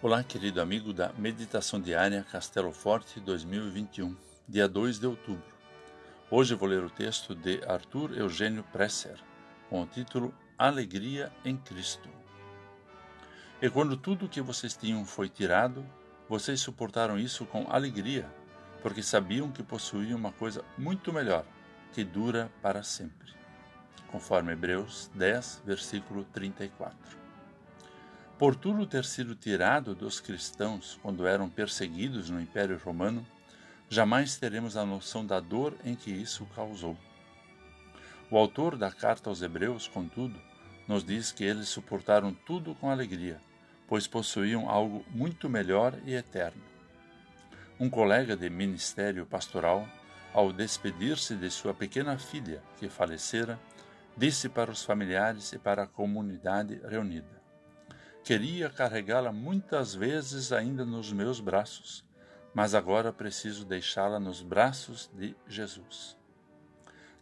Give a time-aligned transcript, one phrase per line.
[0.00, 4.14] Olá, querido amigo da Meditação Diária Castelo Forte 2021,
[4.48, 5.52] dia 2 de outubro.
[6.30, 9.18] Hoje vou ler o texto de Arthur Eugênio Presser,
[9.68, 12.08] com o título Alegria em Cristo.
[13.60, 15.84] E quando tudo o que vocês tinham foi tirado,
[16.28, 18.32] vocês suportaram isso com alegria,
[18.80, 21.44] porque sabiam que possuíam uma coisa muito melhor,
[21.92, 23.34] que dura para sempre.
[24.12, 27.27] Conforme Hebreus 10, versículo 34.
[28.38, 33.26] Por tudo ter sido tirado dos cristãos quando eram perseguidos no Império Romano,
[33.90, 36.96] jamais teremos a noção da dor em que isso causou.
[38.30, 40.40] O autor da carta aos Hebreus, contudo,
[40.86, 43.40] nos diz que eles suportaram tudo com alegria,
[43.88, 46.62] pois possuíam algo muito melhor e eterno.
[47.80, 49.88] Um colega de ministério pastoral,
[50.32, 53.58] ao despedir-se de sua pequena filha que falecera,
[54.16, 57.37] disse para os familiares e para a comunidade reunida:
[58.28, 62.04] Queria carregá-la muitas vezes ainda nos meus braços,
[62.52, 66.14] mas agora preciso deixá-la nos braços de Jesus.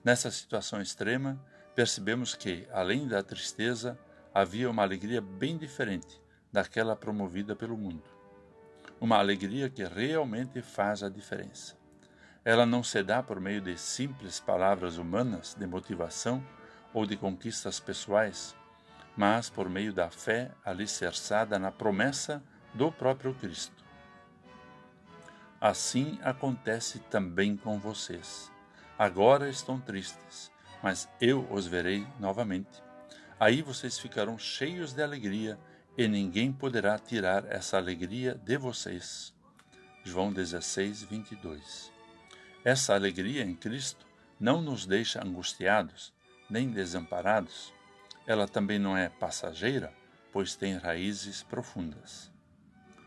[0.03, 1.41] Nessa situação extrema,
[1.77, 3.97] percebemos que, além da tristeza,
[4.35, 6.21] havia uma alegria bem diferente
[6.53, 8.11] daquela promovida pelo mundo.
[9.01, 11.77] Uma alegria que realmente faz a diferença.
[12.45, 16.45] Ela não se dá por meio de simples palavras humanas de motivação
[16.93, 18.57] ou de conquistas pessoais,
[19.17, 22.43] mas por meio da fé alicerçada na promessa
[22.75, 23.85] do próprio Cristo.
[25.61, 28.53] Assim acontece também com vocês.
[28.99, 32.83] Agora estão tristes, mas eu os verei novamente.
[33.41, 35.59] Aí vocês ficarão cheios de alegria
[35.97, 39.35] e ninguém poderá tirar essa alegria de vocês.
[40.05, 41.91] João 16, 22.
[42.65, 44.07] Essa alegria em Cristo
[44.39, 46.13] não nos deixa angustiados
[46.49, 47.73] nem desamparados,
[48.27, 49.93] ela também não é passageira,
[50.33, 52.31] pois tem raízes profundas.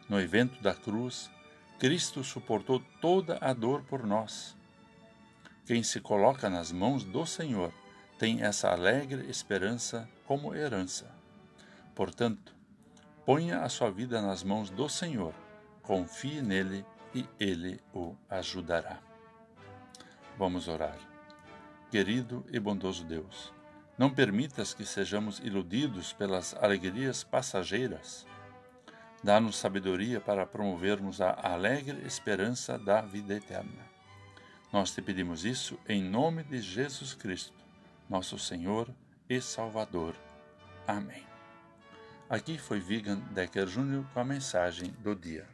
[0.08, 1.30] No evento da cruz,
[1.78, 4.56] Cristo suportou toda a dor por nós.
[5.66, 7.72] Quem se coloca nas mãos do Senhor
[8.18, 11.09] tem essa alegre esperança como herança.
[11.94, 12.56] Portanto,
[13.25, 15.34] ponha a sua vida nas mãos do Senhor,
[15.84, 19.00] confie nele e ele o ajudará.
[20.38, 20.97] Vamos orar.
[21.91, 23.53] Querido e bondoso Deus,
[24.00, 28.26] não permitas que sejamos iludidos pelas alegrias passageiras.
[29.22, 33.90] Dá-nos sabedoria para promovermos a alegre esperança da vida eterna.
[34.72, 37.58] Nós te pedimos isso em nome de Jesus Cristo,
[38.10, 38.88] nosso Senhor
[39.30, 40.16] e Salvador.
[40.88, 41.26] Amém.
[42.30, 44.06] Aqui foi Vigan Decker Jr.
[44.14, 45.46] com a mensagem do dia.